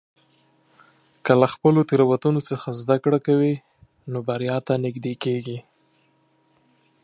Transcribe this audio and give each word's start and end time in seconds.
که 1.25 1.31
له 1.41 1.47
خپلو 1.53 1.79
تېروتنو 1.89 2.41
څخه 2.49 2.67
زده 2.81 2.95
کړه 3.03 3.19
کوې، 3.27 3.53
نو 4.11 4.17
بریا 4.27 4.57
ته 4.67 4.73
نږدې 4.85 5.13
کېږې. 5.23 5.59